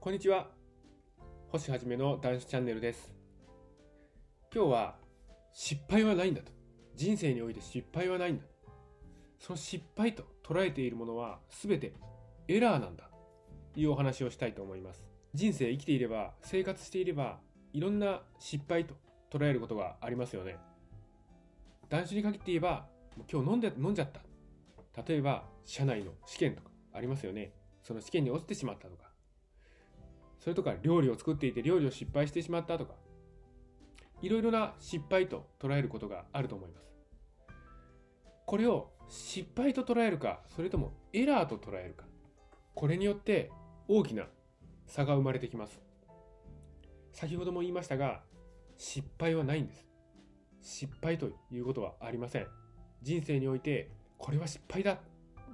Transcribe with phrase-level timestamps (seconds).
[0.00, 0.46] こんにちは。
[1.48, 3.12] 星はじめの男子チャンネルです。
[4.54, 4.94] 今日は
[5.52, 6.52] 失敗はないんだと。
[6.94, 8.44] 人生において失敗はないんだ。
[9.40, 11.94] その失敗と捉えているものは全て
[12.46, 13.10] エラーなんだ。
[13.74, 15.04] というお話をしたいと思います。
[15.34, 17.40] 人生生きていれば、生活していれば、
[17.72, 18.94] いろんな失敗と
[19.32, 20.58] 捉えることがありますよね。
[21.88, 22.86] 男子に限って言えば、
[23.28, 24.22] 今日飲んで飲んじゃった。
[25.02, 27.52] 例えば、社内の試験とかありますよね。
[27.82, 29.07] その試験に落ちてしまったとか。
[30.38, 32.94] それとか、料理を作っていて料理を失敗してしまったとか。
[34.20, 36.88] いろいろな失敗と捉えることがあると思います。
[38.46, 42.04] これを失敗と捉えるか、それともエラーと捉えるか。
[42.74, 43.50] これによって
[43.88, 44.26] 大きな
[44.86, 45.80] 差が生まれてきます。
[47.12, 48.22] 先ほども言いましたが、
[48.76, 49.86] 失敗はないんです。
[50.62, 52.46] 失敗ということはありません。
[53.02, 54.98] 人生において、これは失敗だ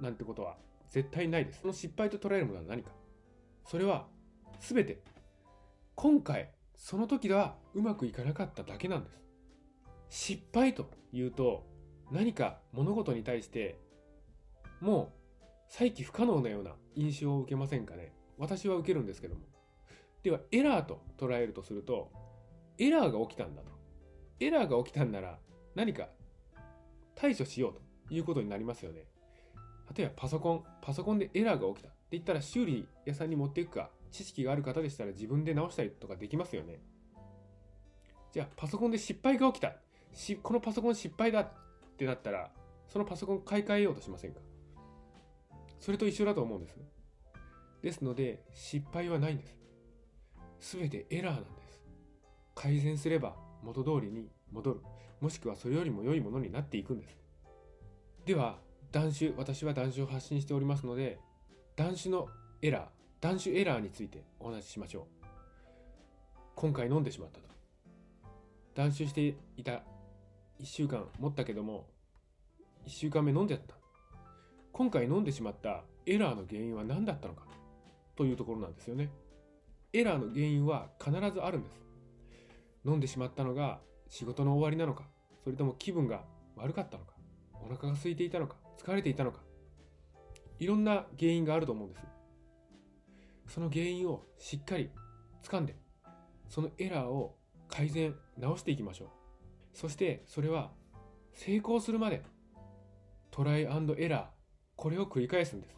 [0.00, 0.56] なんてことは
[0.88, 1.60] 絶対ないです。
[1.60, 2.90] その失敗と捉えるものは何か。
[3.66, 4.06] それは、
[4.64, 5.02] すべて、
[5.94, 9.20] 今回、その時ではうまくいかなかっただけなんです。
[10.08, 11.66] 失敗というと、
[12.10, 13.78] 何か物事に対して、
[14.80, 18.14] もう、再起不可能なような印象を受けませんかね。
[18.38, 19.42] 私は受けるんですけども。
[20.22, 22.10] では、エラーと捉えるとすると、
[22.78, 23.70] エラーが起きたんだと。
[24.40, 25.38] エラーが起きたんなら、
[25.74, 26.08] 何か
[27.14, 27.74] 対処しよう
[28.08, 29.04] ということになりますよね。
[29.94, 36.78] 例えばパソコン、パソコンでエラーが起きたって言ったら修理屋さんに持っていくか、知識がある方でしたら自分で直したりとかできますよね。
[38.32, 39.74] じゃあパソコンで失敗が起きた。
[40.12, 41.48] しこのパソコン失敗だっ
[41.96, 42.50] てなったら、
[42.86, 44.40] そのパソコン買い替えようとしませんか？
[45.80, 46.78] それと一緒だと思うんです。
[47.82, 49.56] ですので、失敗はないんです。
[50.60, 51.82] すべてエラーなんです。
[52.54, 54.80] 改善すれば元通りに戻る。
[55.20, 57.18] もしくはそれよりも良いものになっていくんです。
[58.24, 58.58] では、
[58.92, 61.18] 断酒、私は断酒を発信しておりますので、
[61.76, 62.28] 断酒の
[62.62, 62.82] エラー、
[63.24, 65.24] 断酒エラーについてお話ししましょう。
[66.56, 67.48] 今回飲んでしまったと。
[68.74, 69.80] 断酒していた1
[70.64, 71.86] 週間持ったけども、
[72.86, 73.76] 1週間目飲んじゃった。
[74.72, 77.44] 今回飲んでしまったエラーの原因は何だったのか？
[78.14, 79.08] というところなんですよね。
[79.94, 81.82] エラーの原因は必ずあるんです。
[82.84, 83.80] 飲んでしまったのが
[84.10, 85.04] 仕事の終わりなのか、
[85.42, 86.24] それとも気分が
[86.56, 87.14] 悪かったのか、
[87.54, 89.38] お腹が空いていたのか、疲れていたのか、
[90.58, 92.04] いろんな原因があると思うんです。
[93.54, 94.90] その原因をしっかり
[95.44, 95.76] 掴んで、
[96.48, 97.36] そのエラーを
[97.68, 99.08] 改善、直していきましょう。
[99.72, 100.72] そしてそれは
[101.34, 102.24] 成功するまで
[103.30, 104.22] トライアンドエラー、
[104.74, 105.76] これを繰り返すんです。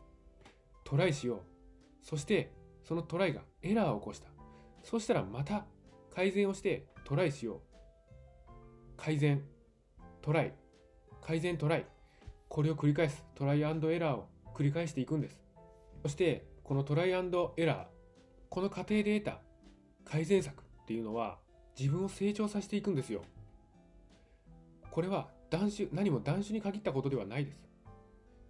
[0.85, 1.41] トライしよう。
[2.01, 2.51] そして
[2.83, 4.29] そのトライがエラーを起こした。
[4.83, 5.67] そしたらまた
[6.15, 7.61] 改善をしてトライしよう。
[8.97, 9.45] 改善、
[10.23, 10.55] トライ、
[11.21, 11.87] 改善トライ。
[12.49, 13.23] これを繰り返す。
[13.35, 15.39] トライアンドエラーを繰り返していくんです。
[16.01, 17.87] そしてこのトライアンドエラー、
[18.49, 19.41] この過程で得た
[20.05, 21.39] 改善策っていうのは
[21.79, 23.23] 自分を成長させていくんですよ。
[24.91, 27.69] これは断酒、何も断酒に限ったことではないです。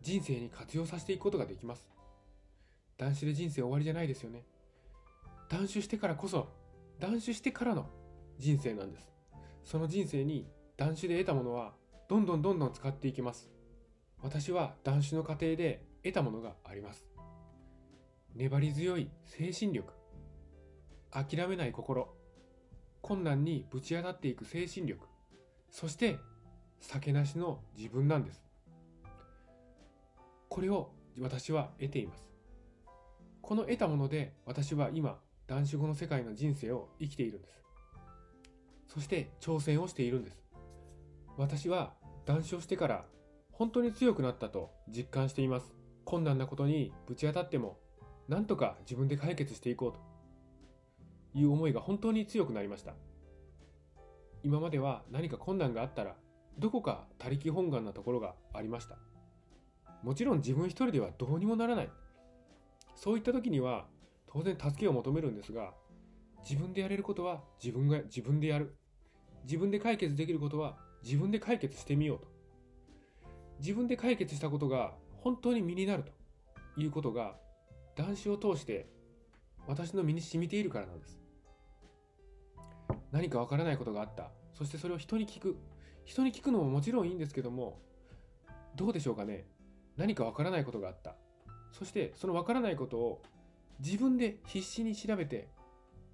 [0.00, 1.86] 人生に活用させていくことができます。
[2.96, 4.46] 断酒で人生終わりじゃないですよね。
[5.50, 6.48] 断酒してからこそ、
[6.98, 7.86] 断酒してからの
[8.38, 9.12] 人生なんです。
[9.62, 10.48] その人生に
[10.78, 11.74] 断酒で得たものは、
[12.08, 13.50] どんどんどんどん使っていきます。
[14.22, 17.15] 私は断酒の過程で得たものがあります。
[18.36, 19.94] 粘り強い精神力、
[21.10, 22.06] 諦めない心、
[23.00, 25.06] 困難にぶち当たっていく精神力、
[25.70, 26.18] そして
[26.78, 28.44] 酒なしの自分なんです。
[30.50, 32.28] これを私は得ています。
[33.40, 37.64] この得たもので私は今、断酒後の世界の人生を生きているんです。
[38.88, 40.44] そして挑戦をしているんです。
[41.38, 41.94] 私は
[42.26, 43.06] 断酒をしてから
[43.50, 45.74] 本当に強くなったと実感しています。
[46.04, 47.78] 困難なことにぶち当たっても、
[48.28, 49.98] なんとか自分で解決していこうと
[51.38, 52.94] いう思いが本当に強くなりました。
[54.42, 56.16] 今までは何か困難があったら、
[56.58, 58.96] どこか他力本願なところがありました。
[60.02, 61.90] もちろん自分一人ではどうにもならない。
[62.94, 63.86] そういった時には
[64.26, 65.74] 当然助けを求めるんですが、
[66.48, 68.76] 自分でやれることは自分が自分でやる。
[69.44, 72.28] 自分で解決できることは自分で解決してみようと。
[73.60, 77.36] 自分で解決したことが本当に身になるということが
[77.96, 78.86] 断酒を通して
[79.66, 81.18] 私の身に染みているからなんです。
[83.10, 84.30] 何かわからないことがあった。
[84.52, 85.56] そしてそれを人に聞く。
[86.04, 87.80] 人に聞くのももちろんいいんですけども、
[88.76, 89.46] どうでしょうかね。
[89.96, 91.16] 何かわからないことがあった。
[91.72, 93.22] そしてそのわからないことを
[93.80, 95.48] 自分で必死に調べて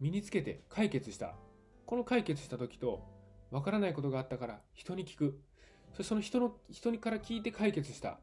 [0.00, 1.34] 身につけて解決した。
[1.84, 3.05] この解決した時と
[3.50, 5.40] わからないことがあったから人に聞く。
[5.90, 8.19] そしてその人の人にから聞いて解決した。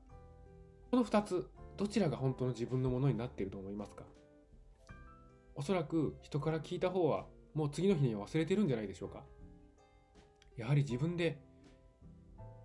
[0.89, 1.47] この二つ、
[1.79, 4.03] どちらが本当の自分のものになっていると思いますか？
[5.55, 9.23] おそらく人から聞いた方はもう次の日には忘れてるんじゃないでしょうか？
[10.57, 11.39] やはり自分で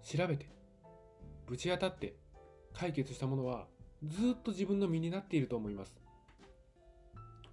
[0.02, 0.49] 調べて
[1.46, 2.16] ぶち当たって
[2.72, 3.69] 解決したものは
[4.02, 5.96] ずっと自分の身になっていると思います。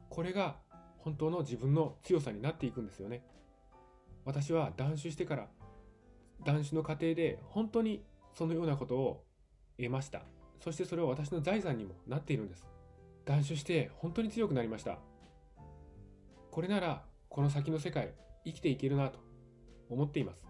[0.09, 0.55] これが
[0.97, 3.23] 本当の自分の強さになっていくんですよね。
[4.25, 5.47] 私は断酒してから
[6.43, 8.03] 断酒の過程で本当に
[8.33, 9.23] そのようなことを
[9.77, 10.23] 得ました。
[10.61, 12.67] そしてそれは私の財産にもなっているんです。
[13.25, 14.99] 断酒して本当に強くなりました。
[16.51, 18.13] これならこの先の世界
[18.45, 19.19] 生きていけるなと
[19.89, 20.45] 思っています。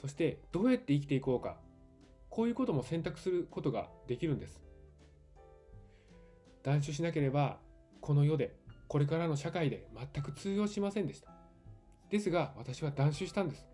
[0.00, 1.58] そしてどうやって生きていこうか。
[2.30, 4.60] こういうことも選択することができるんです。
[6.62, 7.58] 断酒しなければ
[8.00, 8.54] この世で
[8.88, 11.30] これからの社会で全く通用しませんでした。
[12.10, 13.66] ですが私は断酒したんです。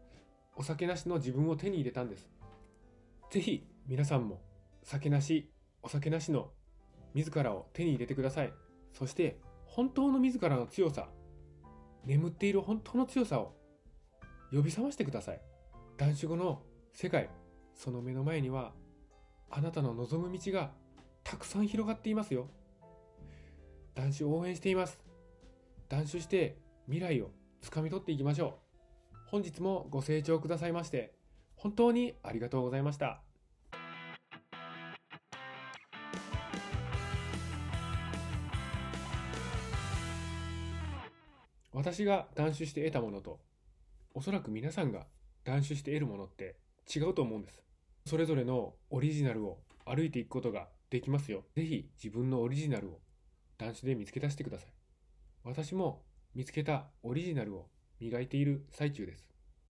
[0.57, 2.31] お酒なしの自分を手に入れたんです。
[3.31, 4.41] ぜひ皆さんも
[4.83, 5.51] 酒なし
[5.83, 6.51] お酒なしの
[7.15, 8.53] 自らを手に入れてください。
[8.93, 11.09] そして本当の自らの強さ
[12.05, 13.55] 眠っている本当の強さを
[14.51, 15.41] 呼び覚ましてください。
[15.97, 16.63] 断酒後の
[16.93, 17.31] 世界
[17.75, 18.73] その目の前には
[19.51, 20.73] あなたの望む道が
[21.25, 22.49] たくさん広がっていますよ。
[23.95, 24.99] 断酒応援しています。
[25.89, 27.31] 断酒して未来を
[27.61, 28.59] つかみ取っていきましょ
[29.15, 29.17] う。
[29.27, 31.15] 本日もご清聴くださいまして
[31.57, 33.23] 本当にありがとうございました。
[41.73, 43.41] 私が断酒して得たものと
[44.15, 45.07] おそらく皆さんが
[45.45, 46.57] 断酒して得るものって
[46.95, 47.63] 違うと思うんです。
[48.07, 51.45] それぞれのオリジナルを歩いていくことができますよ。
[51.55, 53.01] ぜひ自分のオリジナルを
[53.57, 54.73] 断酒で見つけ出してください。
[55.45, 56.03] 私も
[56.35, 57.69] 見つけたオリジナルを
[58.01, 59.32] 磨いている最中です。